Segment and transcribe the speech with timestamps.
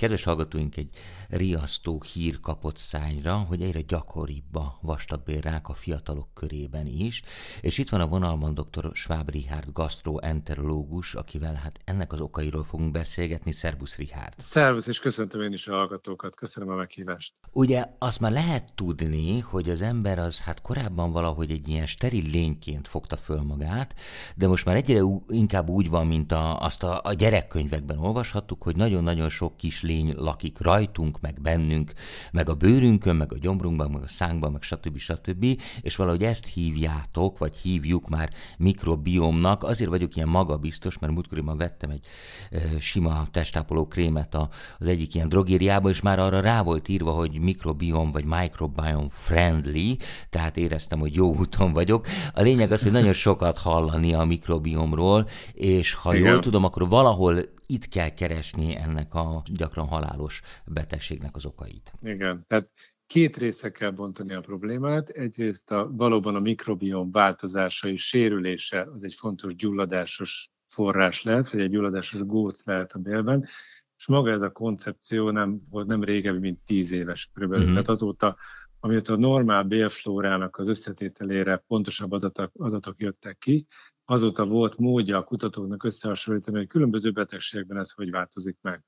[0.00, 0.88] Kedves hallgatóink, egy
[1.28, 7.22] riasztó hír kapott szányra, hogy egyre gyakoribb a vastagbélrák a fiatalok körében is,
[7.60, 8.90] és itt van a vonalban dr.
[8.92, 13.52] Schwab Richard, gastroenterológus, akivel hát ennek az okairól fogunk beszélgetni.
[13.52, 14.32] Szerbusz Richard!
[14.36, 17.34] Szervusz, és köszöntöm én is a hallgatókat, köszönöm a meghívást.
[17.52, 22.30] Ugye azt már lehet tudni, hogy az ember az hát korábban valahogy egy ilyen steril
[22.30, 23.94] lényként fogta föl magát,
[24.34, 28.76] de most már egyre inkább úgy van, mint a, azt a, a gyerekkönyvekben olvashattuk, hogy
[28.76, 31.92] nagyon-nagyon sok kis lény lakik rajtunk, meg bennünk,
[32.32, 34.98] meg a bőrünkön, meg a gyomrunkban, meg a szánkban, meg stb.
[34.98, 35.46] stb.
[35.80, 39.62] És valahogy ezt hívjátok, vagy hívjuk már mikrobiomnak.
[39.62, 42.04] Azért vagyok ilyen magabiztos, mert múltkoriban vettem egy
[42.50, 47.10] e, sima testápoló krémet a, az egyik ilyen drogériába, és már arra rá volt írva,
[47.10, 49.96] hogy mikrobiom vagy microbiome friendly,
[50.30, 52.06] tehát éreztem, hogy jó úton vagyok.
[52.34, 56.32] A lényeg az, hogy nagyon sokat hallani a mikrobiomról, és ha Igen.
[56.32, 61.92] jól tudom, akkor valahol itt kell keresni ennek a gyakran halálos betegségnek az okait.
[62.02, 62.70] Igen, tehát
[63.06, 65.08] két része kell bontani a problémát.
[65.08, 71.60] Egyrészt a, valóban a mikrobiom változása és sérülése az egy fontos gyulladásos forrás lehet, vagy
[71.60, 73.48] egy gyulladásos góc lehet a bélben,
[73.96, 77.64] és maga ez a koncepció nem volt nem régebbi, mint tíz éves körülbelül.
[77.64, 77.82] Uh-huh.
[77.82, 78.36] Tehát azóta,
[78.80, 83.66] amióta a normál bélflórának az összetételére pontosabb adatok, adatok jöttek ki,
[84.08, 88.84] azóta volt módja a kutatóknak összehasonlítani, hogy különböző betegségekben ez hogy változik meg.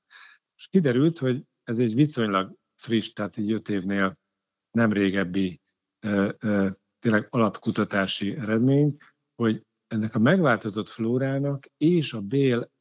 [0.57, 4.17] És kiderült, hogy ez egy viszonylag friss, tehát egy öt évnél
[4.71, 5.61] nem régebbi
[6.99, 8.97] tényleg alapkutatási eredmény,
[9.35, 12.71] hogy ennek a megváltozott flórának és a bél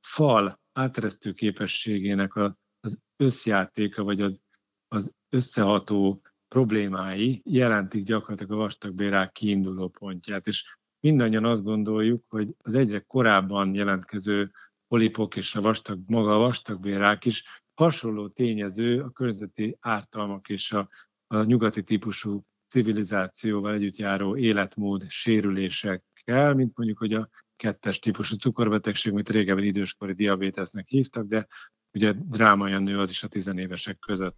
[0.00, 2.36] fal áteresztő képességének
[2.80, 4.42] az összjátéka, vagy az,
[4.88, 10.46] az összeható problémái jelentik gyakorlatilag a vastagbérák kiinduló pontját.
[10.46, 14.50] És mindannyian azt gondoljuk, hogy az egyre korábban jelentkező
[14.88, 20.88] polipok és a vastag, maga a vastagbérák is hasonló tényező a környezeti ártalmak és a,
[21.26, 29.12] a nyugati típusú civilizációval együtt járó életmód sérülésekkel, mint mondjuk, hogy a kettes típusú cukorbetegség,
[29.12, 31.46] amit régebben időskori diabétesznek hívtak, de
[31.92, 34.36] ugye drámaian nő az is a tizenévesek között.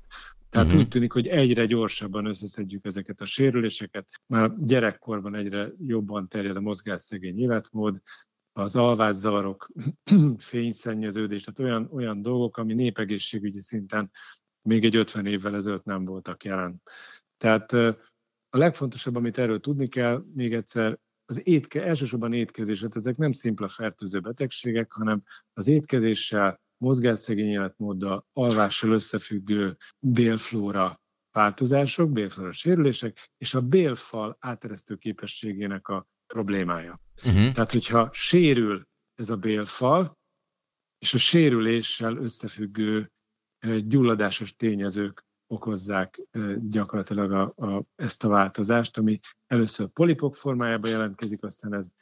[0.53, 0.83] Tehát uh-huh.
[0.83, 4.09] úgy tűnik, hogy egyre gyorsabban összeszedjük ezeket a sérüléseket.
[4.27, 8.03] Már gyerekkorban egyre jobban terjed a mozgásszegény életmód,
[8.53, 9.69] az alvászavarok,
[10.39, 14.11] fényszennyeződés, tehát olyan, olyan dolgok, ami népegészségügyi szinten
[14.63, 16.83] még egy 50 évvel ezelőtt nem voltak jelen.
[17.37, 17.73] Tehát
[18.49, 23.33] a legfontosabb, amit erről tudni kell, még egyszer, az étke, elsősorban étkezés, hát ezek nem
[23.33, 31.01] szimpla fertőző betegségek, hanem az étkezéssel, mozgásszegény életmóddal, alvással összefüggő bélflóra
[31.31, 37.01] változások, bélflóra sérülések, és a bélfal áteresztő képességének a problémája.
[37.25, 37.53] Uh-huh.
[37.53, 40.19] Tehát, hogyha sérül ez a bélfal,
[40.99, 43.13] és a sérüléssel összefüggő
[43.85, 46.23] gyulladásos tényezők okozzák
[46.61, 51.93] gyakorlatilag a, a, ezt a változást, ami először polipok formájában jelentkezik, aztán ez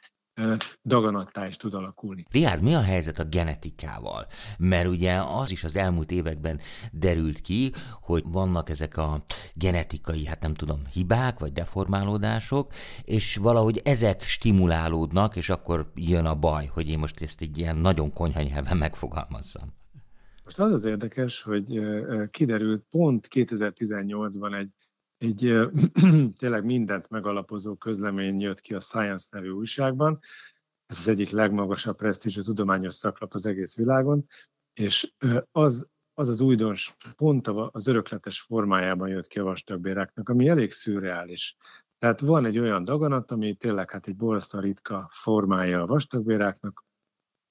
[0.83, 2.25] daganattá is tud alakulni.
[2.31, 4.27] Riárd, mi a helyzet a genetikával?
[4.57, 6.59] Mert ugye az is az elmúlt években
[6.91, 7.71] derült ki,
[8.01, 15.35] hogy vannak ezek a genetikai, hát nem tudom, hibák vagy deformálódások, és valahogy ezek stimulálódnak,
[15.35, 19.67] és akkor jön a baj, hogy én most ezt egy ilyen nagyon konyha nyelven megfogalmazzam.
[20.43, 21.79] Most az az érdekes, hogy
[22.31, 24.69] kiderült pont 2018-ban egy
[25.21, 25.69] egy
[26.39, 30.19] tényleg mindent megalapozó közlemény jött ki a Science nevű újságban.
[30.85, 34.25] Ez az egyik legmagasabb presztízsű tudományos szaklap az egész világon,
[34.73, 35.13] és
[35.51, 41.57] az az, az újdons pont az örökletes formájában jött ki a vastagbéráknak, ami elég szürreális.
[41.97, 46.85] Tehát van egy olyan daganat, ami tényleg hát egy borzasztóan ritka formája a vastagbéráknak,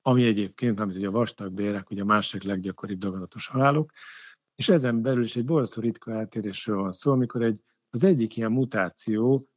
[0.02, 3.92] ami egyébként, amit ugye a vastagbérek, ugye a másik leggyakoribb daganatos halálok,
[4.60, 7.60] és ezen belül is egy borzasztó ritka eltérésről van szó, amikor egy,
[7.90, 9.48] az egyik ilyen mutáció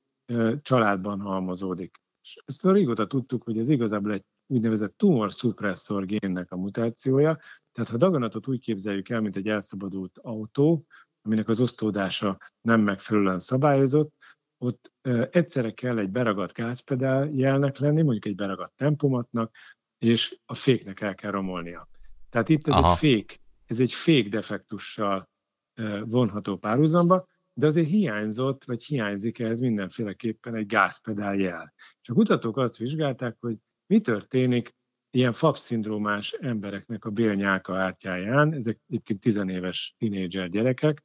[0.62, 2.02] családban halmozódik.
[2.22, 7.38] És ezt régóta tudtuk, hogy ez igazából egy úgynevezett tumor suppressor génnek a mutációja,
[7.72, 10.85] tehát ha daganatot úgy képzeljük el, mint egy elszabadult autó,
[11.22, 14.14] aminek az osztódása nem megfelelően szabályozott,
[14.58, 14.94] ott
[15.29, 19.56] egyszerre kell egy beragadt gázpedál jelnek lenni, mondjuk egy beragadt tempomatnak,
[19.97, 21.88] és a féknek el kell romolnia.
[22.29, 22.91] Tehát itt ez Aha.
[22.91, 25.29] egy fék ez egy fék defektussal
[26.03, 31.73] vonható párhuzamba, de azért hiányzott, vagy hiányzik ehhez mindenféleképpen egy gázpedál jel.
[32.01, 34.75] És a kutatók azt vizsgálták, hogy mi történik
[35.11, 41.03] ilyen FAP-szindrómás embereknek a bélnyálka ártyáján, ezek egyébként tizenéves tinédzser gyerekek,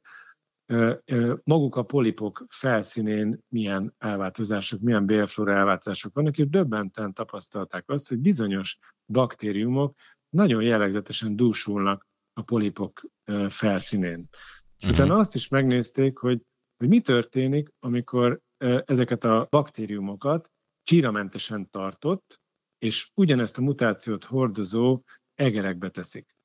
[1.43, 8.19] maguk a polipok felszínén milyen elváltozások, milyen bélflóra elváltozások vannak, és döbbenten tapasztalták azt, hogy
[8.19, 9.95] bizonyos baktériumok
[10.29, 12.07] nagyon jellegzetesen dúsulnak
[12.39, 13.01] a polipok
[13.49, 14.27] felszínén.
[14.31, 14.91] És uh-huh.
[14.91, 16.41] utána azt is megnézték, hogy,
[16.77, 18.39] hogy mi történik, amikor
[18.85, 20.51] ezeket a baktériumokat
[20.83, 22.41] csíramentesen tartott,
[22.77, 25.03] és ugyanezt a mutációt hordozó
[25.35, 26.35] egerekbe teszik.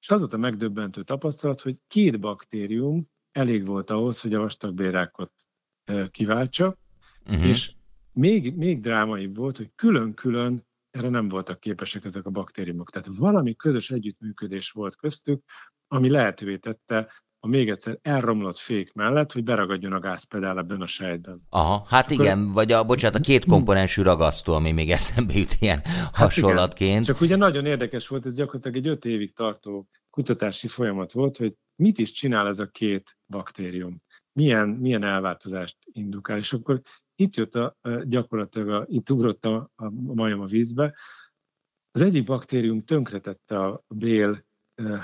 [0.00, 5.32] És az volt a megdöbbentő tapasztalat, hogy két baktérium elég volt ahhoz, hogy a vastagbérákot
[6.10, 6.76] kiváltsa,
[7.26, 7.48] uh-huh.
[7.48, 7.72] és
[8.12, 12.90] még, még drámaibb volt, hogy külön-külön erre nem voltak képesek ezek a baktériumok.
[12.90, 15.42] Tehát valami közös együttműködés volt köztük,
[15.88, 17.08] ami lehetővé tette
[17.40, 21.42] a még egyszer elromlott fék mellett, hogy beragadjon a gázpedál ebben a sejtben.
[21.48, 22.52] Aha, hát Csak igen, akkor...
[22.52, 26.90] vagy a, bocsánat, a két komponensű ragasztó, ami még eszembe jut ilyen hát hasonlatként.
[26.90, 27.02] Igen.
[27.02, 31.56] Csak ugye nagyon érdekes volt, ez gyakorlatilag egy öt évig tartó kutatási folyamat volt, hogy
[31.76, 34.02] mit is csinál ez a két baktérium,
[34.32, 36.80] milyen, milyen elváltozást indukál, és akkor
[37.18, 40.94] itt jött a, gyakorlatilag, a, itt ugrott a, a majom a vízbe.
[41.90, 44.46] Az egyik baktérium tönkretette a bél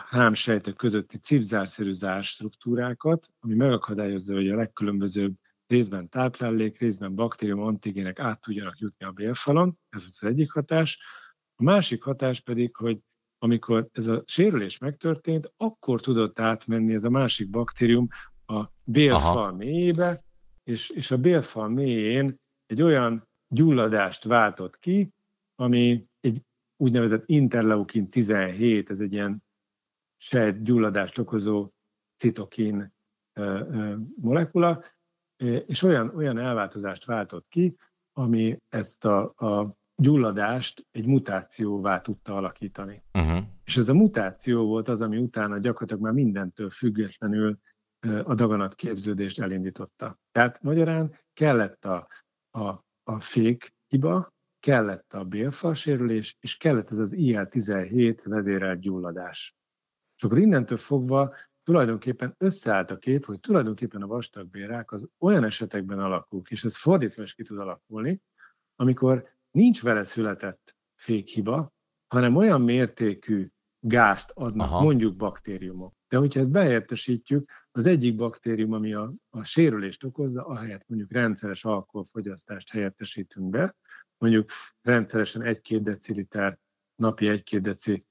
[0.08, 5.34] hámsejtek közötti cipzárszerű zárstruktúrákat, ami megakadályozza, hogy a legkülönbözőbb
[5.66, 11.00] részben táplálék, részben baktérium antigének át tudjanak jutni a bélfalon, ez volt az egyik hatás.
[11.56, 12.98] A másik hatás pedig, hogy
[13.38, 18.08] amikor ez a sérülés megtörtént, akkor tudott átmenni ez a másik baktérium
[18.46, 20.24] a bélfal mélyébe,
[20.64, 25.14] és, és a bélfal mélyén egy olyan gyulladást váltott ki,
[25.54, 26.42] ami egy
[26.76, 29.42] úgynevezett interleukin 17, ez egy ilyen
[30.16, 31.70] sejt gyulladást okozó
[32.16, 32.92] citokin
[34.20, 34.84] molekula,
[35.66, 37.76] és olyan, olyan elváltozást váltott ki,
[38.12, 43.02] ami ezt a, a gyulladást egy mutációvá tudta alakítani.
[43.12, 43.44] Uh-huh.
[43.64, 47.58] És ez a mutáció volt az, ami utána gyakorlatilag már mindentől függetlenül
[48.24, 50.18] a daganat képződést elindította.
[50.32, 52.08] Tehát magyarán kellett a,
[52.50, 52.68] a,
[53.02, 59.56] a fék hiba, kellett a bélfalsérülés, és kellett ez az IL-17 vezérelt gyulladás.
[60.16, 65.98] És akkor innentől fogva tulajdonképpen összeállt a kép, hogy tulajdonképpen a vastagbélrák az olyan esetekben
[65.98, 68.20] alakul, és ez fordítva is ki tud alakulni,
[68.76, 71.72] amikor nincs vele született fékhiba,
[72.06, 73.48] hanem olyan mértékű
[73.80, 74.82] gázt adnak Aha.
[74.82, 75.94] mondjuk baktériumok.
[76.14, 81.64] De hogyha ezt behelyettesítjük, az egyik baktérium, ami a, a sérülést okozza, ahelyett mondjuk rendszeres
[81.64, 83.76] alkoholfogyasztást helyettesítünk be,
[84.18, 84.50] mondjuk
[84.82, 86.58] rendszeresen 1-2 deciliter,
[86.94, 88.06] napi 1-2 deci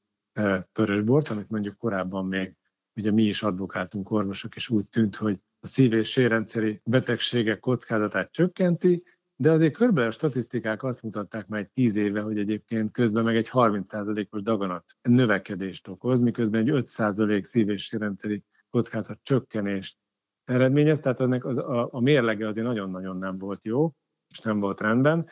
[0.71, 2.55] pörösbort, amit mondjuk korábban még
[2.95, 8.31] ugye mi is advokáltunk orvosok, és úgy tűnt, hogy a szív- és sérrendszeri betegségek kockázatát
[8.31, 9.03] csökkenti,
[9.43, 13.35] de azért körülbelül a statisztikák azt mutatták már egy tíz éve, hogy egyébként közben meg
[13.35, 19.97] egy 30%-os daganat növekedést okoz, miközben egy 5% szív- és sérrendszeri kockázat csökkenést
[20.45, 23.93] eredményez, tehát ennek az, a, a mérlege azért nagyon-nagyon nem volt jó,
[24.27, 25.27] és nem volt rendben.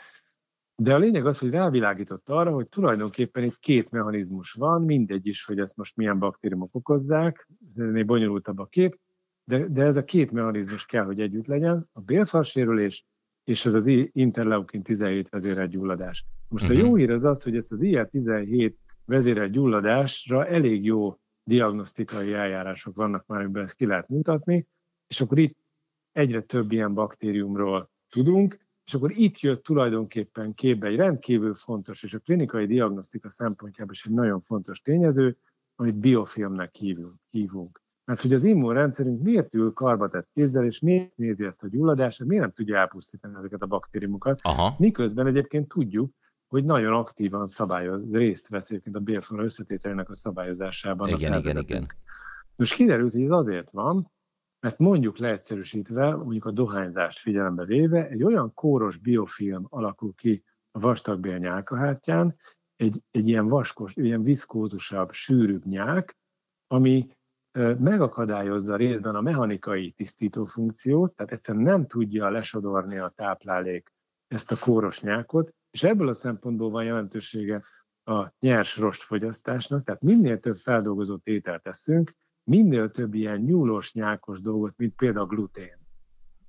[0.76, 5.46] De a lényeg az, hogy rávilágított arra, hogy tulajdonképpen itt két mechanizmus van, mindegy is,
[5.46, 9.00] hogy ezt most milyen baktériumok okozzák, ez ennél bonyolultabb a kép,
[9.44, 13.06] de, de ez a két mechanizmus kell, hogy együtt legyen, a bélfalsérülés
[13.44, 16.26] és ez az interleukin 17 vezérelt gyulladás.
[16.48, 16.80] Most uh-huh.
[16.80, 16.98] a jó mhm.
[16.98, 18.74] hír az az, hogy ezt az IL-17
[19.06, 24.68] vezérelt gyulladásra elég jó diagnosztikai eljárások vannak már, amiben ezt ki lehet mutatni,
[25.08, 25.58] és akkor itt
[26.12, 32.14] egyre több ilyen baktériumról tudunk, és akkor itt jött tulajdonképpen képbe egy rendkívül fontos, és
[32.14, 35.38] a klinikai diagnosztika szempontjából is egy nagyon fontos tényező,
[35.76, 37.16] amit biofilmnek hívunk.
[37.30, 37.81] hívunk.
[38.06, 42.44] Mert hogy az immunrendszerünk miért ül karbatett kézzel, és miért nézi ezt a gyulladást, miért
[42.44, 44.76] nem tudja elpusztítani ezeket a baktériumokat, Aha.
[44.78, 46.14] miközben egyébként tudjuk,
[46.48, 51.58] hogy nagyon aktívan szabályoz, részt vesz egyébként a bélflora összetételének a szabályozásában igen, a igen,
[51.58, 51.88] igen.
[52.56, 54.12] Most kiderült, hogy ez azért van,
[54.60, 60.80] mert mondjuk leegyszerűsítve, mondjuk a dohányzást figyelembe véve, egy olyan kóros biofilm alakul ki a
[60.80, 62.36] vastagbél nyálkahártyán,
[62.76, 66.18] egy, egy ilyen vaskos, ilyen viszkózusabb, sűrűbb nyák,
[66.68, 67.10] ami
[67.80, 73.94] megakadályozza részben a mechanikai tisztító funkciót, tehát egyszerűen nem tudja lesodorni a táplálék
[74.28, 77.62] ezt a kóros nyákot, és ebből a szempontból van jelentősége
[78.04, 84.74] a nyers rostfogyasztásnak, tehát minél több feldolgozott ételt teszünk, minél több ilyen nyúlós, nyákos dolgot,
[84.78, 85.80] mint például glutén.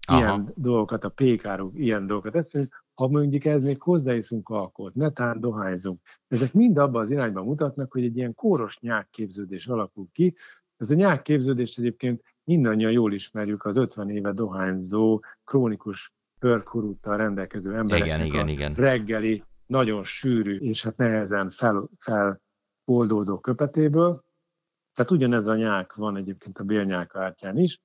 [0.08, 0.52] Ilyen Aha.
[0.54, 6.00] dolgokat, a pékárok, ilyen dolgokat eszünk, ha mondjuk ez még hozzáiszunk alkoholt, netán dohányzunk.
[6.28, 10.34] Ezek mind abban az irányban mutatnak, hogy egy ilyen kóros nyákképződés alakul ki.
[10.82, 18.24] Ez a nyákképződés egyébként mindannyian jól ismerjük az 50 éve dohányzó, krónikus pörkurúttal rendelkező embereknek
[18.24, 18.74] igen, igen, igen.
[18.74, 24.24] reggeli, nagyon sűrű és hát nehezen fel, feloldódó köpetéből.
[24.94, 27.80] Tehát ugyanez a nyák van egyébként a bélnyák ártyán is.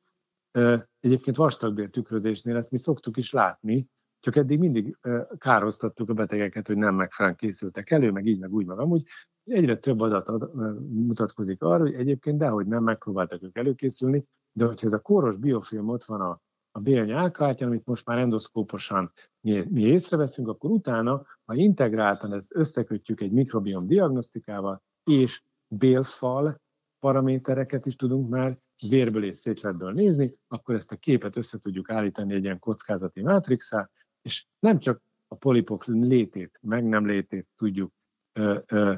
[1.00, 3.88] Egyébként vastagbél tükrözésnél ezt mi szoktuk is látni,
[4.20, 4.98] csak eddig mindig
[5.38, 9.04] károztattuk a betegeket, hogy nem megfelelően készültek elő, meg így, meg úgy, meg amúgy.
[9.48, 10.56] Egyre több adat ad,
[10.90, 15.90] mutatkozik arra, hogy egyébként dehogy nem megpróbáltak ők előkészülni, de hogyha ez a kóros biofilm
[15.90, 19.12] ott van a, a bélny amit most már endoszkóposan
[19.42, 26.62] mi, mi észreveszünk, akkor utána, ha integráltan ezt összekötjük egy mikrobiom diagnosztikával, és bélfal
[27.00, 28.58] paramétereket is tudunk már
[28.90, 33.90] vérből és szétletből nézni, akkor ezt a képet össze tudjuk állítani egy ilyen kockázati mátrixá,
[34.22, 37.94] és nem csak a polipok létét, meg nem létét tudjuk
[38.34, 38.94] ö, ö,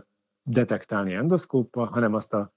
[0.50, 2.54] detektálni endoszkóppal, hanem azt a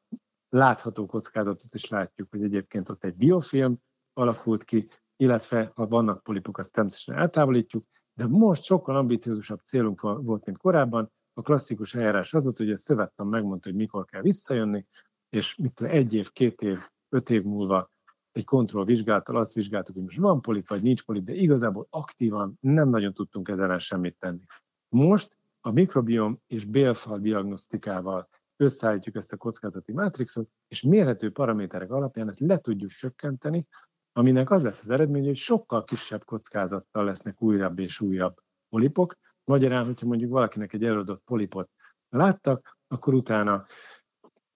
[0.49, 3.78] látható kockázatot is látjuk, hogy egyébként ott egy biofilm
[4.12, 10.44] alakult ki, illetve ha vannak polipok, azt természetesen eltávolítjuk, de most sokkal ambiciózusabb célunk volt,
[10.44, 11.12] mint korábban.
[11.34, 14.87] A klasszikus eljárás az volt, hogy a szövettem megmondta, hogy mikor kell visszajönni,
[15.28, 17.90] és mit egy év, két év, öt év múlva
[18.32, 22.88] egy kontrollvizsgálattal azt vizsgáltuk, hogy most van polip, vagy nincs polip, de igazából aktívan nem
[22.88, 24.44] nagyon tudtunk ezzel semmit tenni.
[24.88, 32.28] Most a mikrobiom és bélfal diagnosztikával összeállítjuk ezt a kockázati mátrixot, és mérhető paraméterek alapján
[32.28, 33.69] ezt le tudjuk csökkenteni,
[34.12, 38.37] aminek az lesz az eredmény, hogy sokkal kisebb kockázattal lesznek újabb és újabb
[38.69, 39.16] polipok.
[39.45, 41.71] Magyarán, hogyha mondjuk valakinek egy előadott polipot
[42.09, 43.66] láttak, akkor utána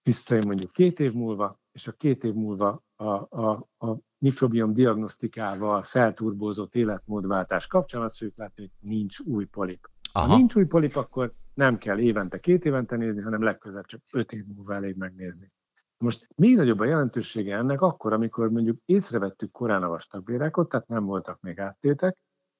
[0.03, 3.05] visszajön mondjuk két év múlva, és a két év múlva a,
[3.41, 9.89] a, a mikrobiom diagnosztikával felturbózott életmódváltás kapcsán azt fogjuk látni, hogy nincs új polip.
[10.17, 10.27] Aha.
[10.27, 14.31] Ha nincs új polip, akkor nem kell évente, két évente nézni, hanem legközelebb csak öt
[14.31, 15.51] év múlva elég megnézni.
[15.97, 21.05] Most még nagyobb a jelentősége ennek akkor, amikor mondjuk észrevettük korán a vastagbérákot, tehát nem
[21.05, 22.17] voltak még áttétek,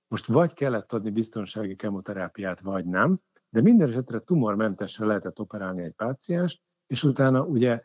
[0.08, 5.94] most vagy kellett adni biztonsági kemoterápiát, vagy nem, de minden esetre tumormentesre lehetett operálni egy
[5.94, 7.82] pácienst, és utána ugye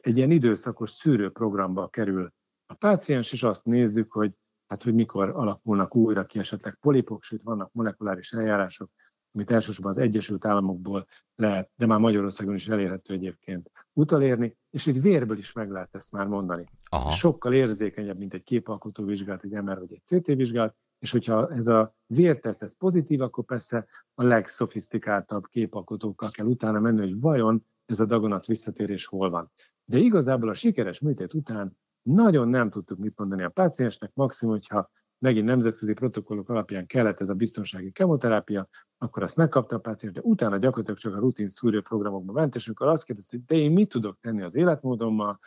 [0.00, 2.32] egy ilyen időszakos szűrőprogramba kerül
[2.66, 4.32] a páciens, és azt nézzük, hogy
[4.72, 8.90] hát hogy mikor alakulnak újra ki esetleg polipok, sőt vannak molekuláris eljárások,
[9.32, 15.02] amit elsősorban az Egyesült Államokból lehet, de már Magyarországon is elérhető egyébként utalérni, és itt
[15.02, 16.64] vérből is meg lehet ezt már mondani.
[16.88, 17.10] Aha.
[17.10, 21.66] Sokkal érzékenyebb, mint egy képalkotó vizsgálat, egy MR vagy egy CT vizsgálat, és hogyha ez
[21.66, 28.00] a vérteszt ez pozitív, akkor persze a legszofisztikáltabb képalkotókkal kell utána menni, hogy vajon ez
[28.00, 29.52] a dagonat visszatérés hol van.
[29.84, 34.90] De igazából a sikeres műtét után nagyon nem tudtuk mit mondani a páciensnek, maximum, hogyha
[35.18, 38.68] megint nemzetközi protokollok alapján kellett ez a biztonsági kemoterápia,
[38.98, 42.86] akkor azt megkapta a páciens, de utána gyakorlatilag csak a rutin szűrőprogramokba ment, és amikor
[42.86, 45.38] azt kérdezte, hogy de én mit tudok tenni az életmódommal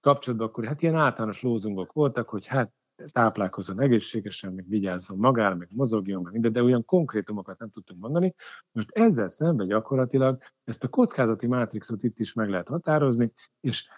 [0.00, 2.72] kapcsolatban, akkor hát ilyen általános lózungok voltak, hogy hát
[3.12, 8.34] táplálkozzon egészségesen, meg vigyázzon magára, meg mozogjon, meg minden, de olyan konkrétumokat nem tudtunk mondani.
[8.72, 13.88] Most ezzel szemben gyakorlatilag ezt a kockázati mátrixot itt is meg lehet határozni, és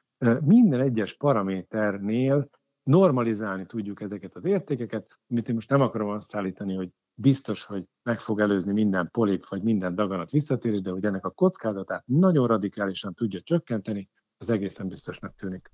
[0.40, 2.48] minden egyes paraméternél
[2.82, 7.88] normalizálni tudjuk ezeket az értékeket, amit én most nem akarom azt állítani, hogy biztos, hogy
[8.02, 12.46] meg fog előzni minden polip vagy minden daganat visszatérés, de hogy ennek a kockázatát nagyon
[12.46, 15.70] radikálisan tudja csökkenteni, az egészen biztosnak tűnik.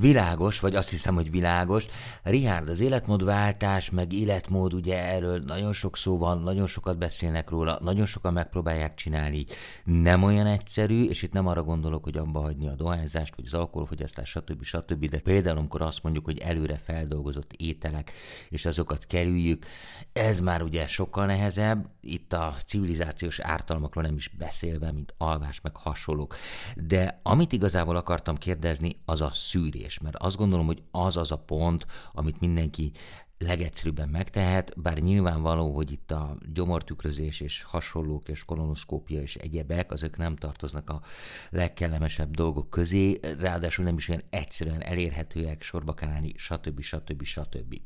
[0.00, 1.86] Világos, vagy azt hiszem, hogy világos.
[2.22, 7.78] Richard, az életmódváltás, meg életmód, ugye erről nagyon sok szó van, nagyon sokat beszélnek róla,
[7.80, 9.46] nagyon sokan megpróbálják csinálni.
[9.84, 13.54] Nem olyan egyszerű, és itt nem arra gondolok, hogy abba hagyni a dohányzást, vagy az
[13.54, 14.62] alkoholfogyasztást, stb.
[14.62, 15.08] stb.
[15.08, 18.12] De például, amikor azt mondjuk, hogy előre feldolgozott ételek,
[18.48, 19.66] és azokat kerüljük,
[20.12, 25.76] ez már ugye sokkal nehezebb, itt a civilizációs ártalmakról nem is beszélve, mint alvás, meg
[25.76, 26.36] hasonlók.
[26.76, 31.32] De amit igazából akartam kérdezni, az a szűrés kérdés, mert azt gondolom, hogy az az
[31.32, 32.92] a pont, amit mindenki
[33.38, 40.16] legegyszerűbben megtehet, bár nyilvánvaló, hogy itt a gyomortükrözés és hasonlók és kolonoszkópia és egyebek, azok
[40.16, 41.02] nem tartoznak a
[41.50, 46.80] legkellemesebb dolgok közé, ráadásul nem is olyan egyszerűen elérhetőek, sorba kell állni, stb.
[46.80, 47.22] stb.
[47.22, 47.80] stb.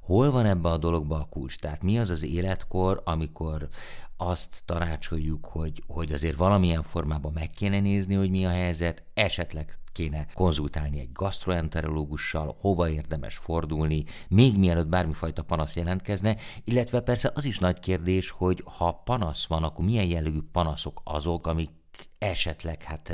[0.00, 1.58] Hol van ebbe a dologba a kulcs?
[1.58, 3.68] Tehát mi az az életkor, amikor
[4.16, 9.78] azt tanácsoljuk, hogy, hogy azért valamilyen formában meg kéne nézni, hogy mi a helyzet, esetleg
[9.96, 17.44] kéne konzultálni egy gastroenterológussal, hova érdemes fordulni, még mielőtt bármifajta panasz jelentkezne, illetve persze az
[17.44, 21.70] is nagy kérdés, hogy ha panasz van, akkor milyen jellegű panaszok azok, amik
[22.18, 23.12] esetleg hát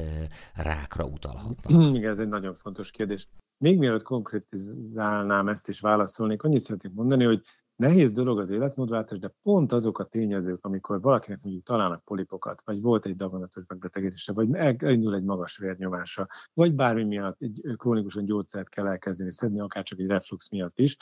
[0.54, 1.94] rákra utalhatnak.
[1.96, 3.28] Igen, ez egy nagyon fontos kérdés.
[3.58, 7.42] Még mielőtt konkrétizálnám ezt is válaszolnék, annyit szeretnék mondani, hogy
[7.76, 12.80] Nehéz dolog az életmódváltás, de pont azok a tényezők, amikor valakinek mondjuk találnak polipokat, vagy
[12.80, 18.68] volt egy daganatos megbetegedése, vagy elindul egy magas vérnyomása, vagy bármi miatt egy krónikusan gyógyszert
[18.68, 20.96] kell elkezdeni szedni, akár csak egy reflux miatt is.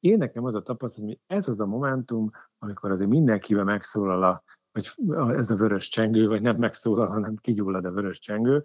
[0.00, 4.42] Én nekem az a tapasztalat, hogy ez az a momentum, amikor azért mindenkivel megszólal a,
[4.72, 4.90] vagy
[5.36, 8.64] ez a vörös csengő, vagy nem megszólal, hanem kigyullad a vörös csengő,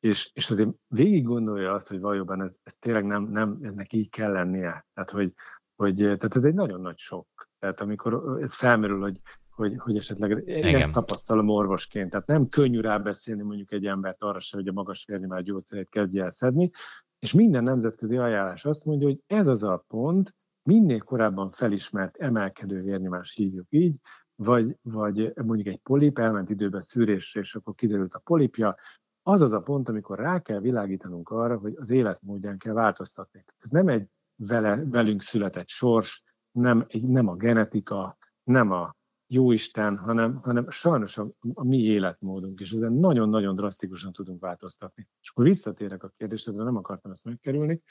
[0.00, 4.10] és, és azért végig gondolja azt, hogy valójában ez, ez tényleg nem, nem ennek így
[4.10, 4.86] kell lennie.
[4.94, 5.34] Tehát, hogy,
[5.80, 7.26] hogy tehát ez egy nagyon nagy sok.
[7.58, 9.20] Tehát amikor ez felmerül, hogy,
[9.50, 10.74] hogy, hogy esetleg Igen.
[10.74, 12.10] ezt tapasztalom orvosként.
[12.10, 16.22] Tehát nem könnyű rábeszélni mondjuk egy embert arra se, hogy a magas vérnyomás gyógyszerét kezdje
[16.22, 16.70] el szedni,
[17.18, 22.82] és minden nemzetközi ajánlás azt mondja, hogy ez az a pont, minél korábban felismert emelkedő
[22.82, 23.96] vérnyomás hívjuk így,
[24.34, 28.74] vagy, vagy mondjuk egy polip elment időben szűrésre, és akkor kiderült a polipja,
[29.22, 33.44] az az a pont, amikor rá kell világítanunk arra, hogy az életmódján kell változtatni.
[33.58, 34.08] Ez nem egy
[34.46, 41.28] vele, velünk született sors, nem, nem a genetika, nem a jóisten, hanem, hanem sajnos a,
[41.54, 45.08] a mi életmódunk, és ezen nagyon-nagyon drasztikusan tudunk változtatni.
[45.22, 47.82] És akkor visszatérek a kérdésre, nem akartam ezt megkerülni.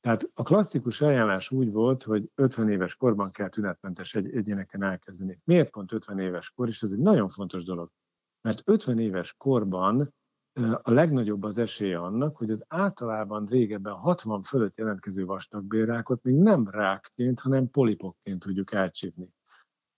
[0.00, 5.40] Tehát a klasszikus ajánlás úgy volt, hogy 50 éves korban kell tünetmentes egy, egyéneken elkezdeni.
[5.44, 6.68] Miért pont 50 éves kor?
[6.68, 7.90] És ez egy nagyon fontos dolog.
[8.40, 10.14] Mert 50 éves korban
[10.82, 16.68] a legnagyobb az esélye annak, hogy az általában régebben 60 fölött jelentkező vastagbélrákot még nem
[16.70, 19.28] rákként, hanem polipokként tudjuk elcsípni.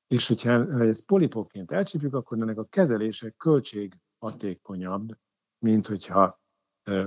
[0.07, 5.17] És hogyha ha ezt polipokként elcsípjük, akkor ennek a kezelése költség hatékonyabb,
[5.59, 6.41] mint hogyha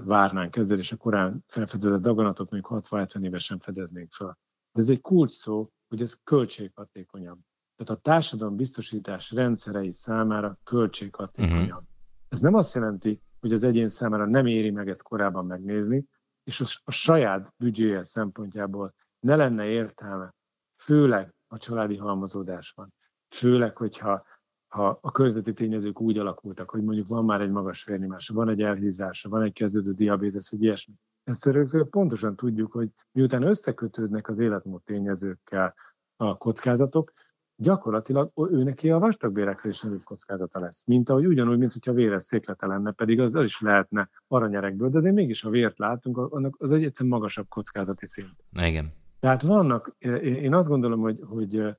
[0.03, 4.39] várnánk ezzel, és a korán felfedezett daganatot mondjuk 60-70 évesen fedeznénk fel.
[4.71, 7.39] De ez egy kulcs szó, hogy ez költséghatékonyabb.
[7.75, 11.69] Tehát a társadalom biztosítás rendszerei számára költséghatékonyabb.
[11.69, 11.83] Uh-huh.
[12.27, 16.05] Ez nem azt jelenti, hogy az egyén számára nem éri meg ezt korábban megnézni,
[16.43, 20.33] és a, a saját büdzséje szempontjából ne lenne értelme,
[20.75, 22.93] főleg a családi halmozódásban,
[23.29, 24.25] főleg, hogyha
[24.67, 28.61] ha a körzeti tényezők úgy alakultak, hogy mondjuk van már egy magas vérnyomása, van egy
[28.61, 30.93] elhízása, van egy kezdődő diabétesz, hogy ilyesmi.
[31.23, 31.49] Ezt
[31.89, 35.75] pontosan tudjuk, hogy miután összekötődnek az életmód tényezőkkel
[36.15, 37.13] a kockázatok,
[37.55, 40.85] gyakorlatilag ő neki a vastagbérekre is nagyobb kockázata lesz.
[40.85, 44.97] Mint ahogy ugyanúgy, mint hogyha véres széklete lenne, pedig az, az is lehetne aranyerekből, de
[44.97, 48.45] azért mégis, ha vért látunk, annak az egy egyszerűen magasabb kockázati szint.
[48.51, 48.93] Igen.
[49.19, 51.75] Tehát vannak, én azt gondolom, hogy, hogy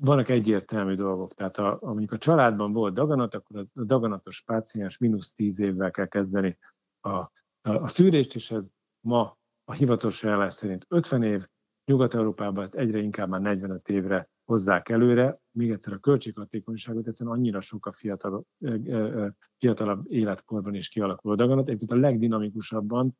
[0.00, 1.34] vannak egyértelmű dolgok.
[1.34, 6.06] Tehát a, mondjuk a családban volt daganat, akkor a daganatos páciens mínusz 10 évvel kell
[6.06, 6.58] kezdeni
[7.00, 7.30] a, a,
[7.62, 8.68] a szűrést, és ez
[9.00, 11.46] ma a hivatalos ajánlás szerint 50 év,
[11.90, 15.40] Nyugat-Európában ezt egyre inkább már 45 évre hozzák előre.
[15.50, 18.44] Még egyszer a költséghatékonyságot, egyszerűen annyira sok a fiatal,
[19.58, 21.68] fiatalabb életkorban is kialakuló daganat.
[21.68, 23.18] Egyébként a legdinamikusabban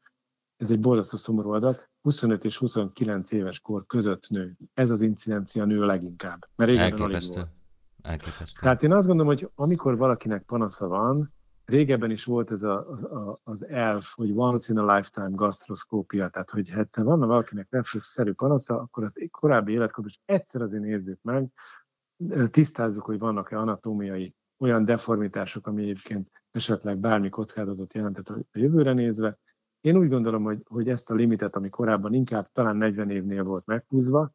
[0.57, 4.57] ez egy borzasztó szomorú adat, 25 és 29 éves kor között nő.
[4.75, 6.47] Ez az incidencia nő a leginkább.
[6.57, 7.49] Mert régebben alig volt.
[8.03, 8.61] Elképesztő.
[8.61, 11.33] Tehát én azt gondolom, hogy amikor valakinek panasza van,
[11.71, 16.51] régebben is volt ez a, a, az elf, hogy once in a lifetime gasztroszkópia, tehát
[16.51, 21.49] hogy egyszer van valakinek reflux-szerű panasza, akkor azt korábbi életkorban is egyszer azért nézzük meg,
[22.51, 29.39] tisztázzuk, hogy vannak-e anatómiai olyan deformitások, ami egyébként esetleg bármi kockázatot jelentett a jövőre nézve,
[29.81, 33.67] én úgy gondolom, hogy, hogy ezt a limitet, ami korábban inkább talán 40 évnél volt
[33.67, 34.33] meghúzva,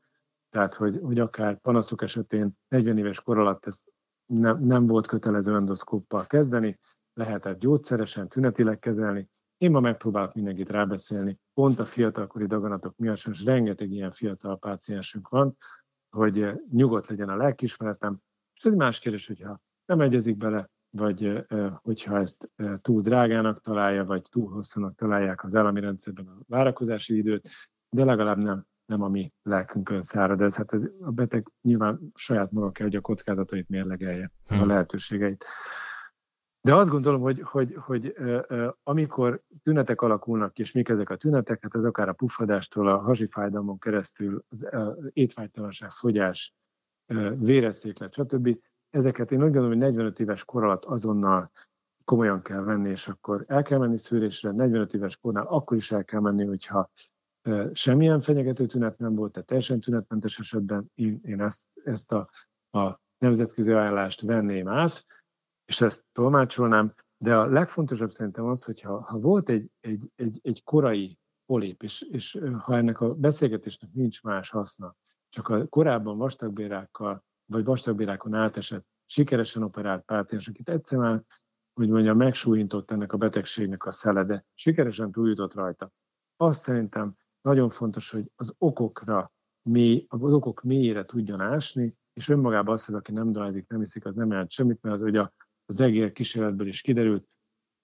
[0.49, 3.83] tehát hogy, hogy akár panaszok esetén 40 éves kor alatt ezt
[4.25, 6.79] nem, nem volt kötelező endoszkóppal kezdeni,
[7.15, 9.29] lehetett gyógyszeresen, tünetileg kezelni.
[9.57, 15.27] Én ma megpróbálok mindenkit rábeszélni, pont a fiatalkori daganatok miatt, és rengeteg ilyen fiatal páciensünk
[15.27, 15.57] van,
[16.09, 18.19] hogy nyugodt legyen a lelkismeretem,
[18.53, 21.45] és egy más kérdés, hogyha nem egyezik bele, vagy
[21.81, 22.51] hogyha ezt
[22.81, 27.49] túl drágának találja, vagy túl hosszúnak találják az állami rendszerben a várakozási időt,
[27.89, 30.55] de legalább nem, nem a mi lelkünkön szárad ez.
[30.55, 34.61] Hát ez a beteg nyilván saját maga kell, hogy a kockázatait mérlegelje, hmm.
[34.61, 35.45] a lehetőségeit.
[36.65, 38.15] De azt gondolom, hogy, hogy, hogy
[38.83, 43.79] amikor tünetek alakulnak és mik ezek a tünetek, hát ez akár a puffadástól, a hasifájdalmon
[43.79, 44.69] keresztül, az
[45.13, 46.53] étvágytalanság, fogyás,
[47.37, 48.57] véreszéklet, stb.
[48.89, 51.51] Ezeket én úgy gondolom, hogy 45 éves kor alatt azonnal
[52.03, 56.05] komolyan kell venni, és akkor el kell menni szűrésre, 45 éves kornál akkor is el
[56.05, 56.91] kell menni, hogyha
[57.71, 62.27] semmilyen fenyegető tünet nem volt, tehát teljesen tünetmentes esetben én, én ezt, ezt a,
[62.79, 65.05] a nemzetközi ajánlást venném át,
[65.65, 70.39] és ezt tolmácsolnám, de a legfontosabb szerintem az, hogy ha, ha volt egy, egy, egy,
[70.43, 74.95] egy korai polép, és, és ha ennek a beszélgetésnek nincs más haszna,
[75.29, 81.25] csak a korábban vastagbérákkal vagy vastagbérákon átesett, sikeresen operált páciens, akit egyszerűen,
[81.73, 85.91] hogy mondjam, megsújintott ennek a betegségnek a szele, de sikeresen túljutott rajta.
[86.37, 92.73] Azt szerintem nagyon fontos, hogy az okokra mély, az okok mélyére tudjon ásni, és önmagában
[92.73, 95.27] az, hogy aki nem dohányzik, nem iszik, az nem jelent semmit, mert az ugye
[95.65, 97.27] az egér kísérletből is kiderült,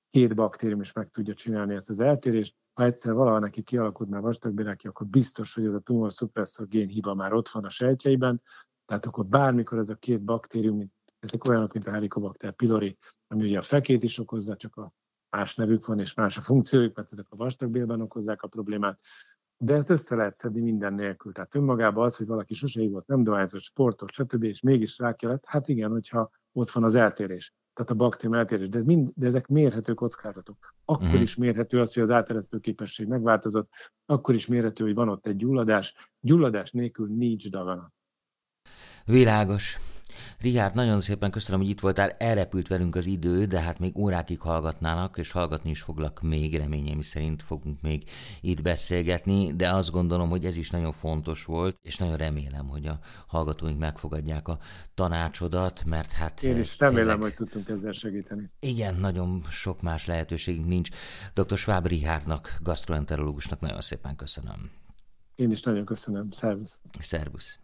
[0.10, 2.56] két baktérium is meg tudja csinálni ezt az eltérést.
[2.74, 6.88] Ha egyszer valaha neki kialakult már vastagbéráki, akkor biztos, hogy ez a tumor szupresszor gén
[6.88, 8.42] hiba már ott van a sejtjeiben,
[8.86, 13.58] tehát akkor bármikor ez a két baktérium, ezek olyanok, mint a Helicobacter pylori, ami ugye
[13.58, 14.94] a fekét is okozza, csak a
[15.30, 19.00] más nevük van, és más a funkciójuk, mert ezek a vastagbélben okozzák a problémát.
[19.58, 21.32] de ezt össze lehet szedni minden nélkül.
[21.32, 25.68] Tehát önmagában az, hogy valaki sose volt, nem dohányzott, sportos, stb., és mégis rákja hát
[25.68, 29.48] igen, hogyha ott van az eltérés, tehát a baktérium eltérés, de, ez mind, de ezek
[29.48, 30.76] mérhető kockázatok.
[30.86, 31.22] Akkor uh-huh.
[31.22, 33.70] is mérhető az, hogy az áteresztő képesség megváltozott,
[34.06, 36.12] akkor is mérhető, hogy van ott egy gyulladás.
[36.20, 37.94] Gyulladás nélkül nincs daganat.
[39.06, 39.80] Világos.
[40.40, 42.10] Richard, nagyon szépen köszönöm, hogy itt voltál.
[42.10, 47.02] Elrepült velünk az idő, de hát még órákig hallgatnának, és hallgatni is foglak még, reményeim
[47.02, 48.10] szerint fogunk még
[48.42, 52.86] itt beszélgetni, de azt gondolom, hogy ez is nagyon fontos volt, és nagyon remélem, hogy
[52.86, 54.60] a hallgatóink megfogadják a
[54.94, 56.44] tanácsodat, mert hát...
[56.44, 57.22] Én is remélem, tényleg...
[57.22, 58.50] hogy tudtunk ezzel segíteni.
[58.60, 60.90] Igen, nagyon sok más lehetőségünk nincs.
[61.34, 61.58] Dr.
[61.58, 64.72] Schwab Richardnak, gastroenterológusnak nagyon szépen köszönöm.
[65.36, 66.32] Én is nagyon köszönöm.
[66.32, 66.82] Szervusz.
[67.00, 67.60] Szervusz.